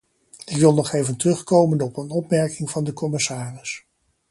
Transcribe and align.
Ik 0.45 0.57
wil 0.57 0.73
nog 0.73 0.93
even 0.93 1.17
terugkomen 1.17 1.81
op 1.81 1.97
een 1.97 2.09
opmerking 2.09 2.69
van 2.69 2.83
de 2.83 2.93
commissaris. 2.93 3.85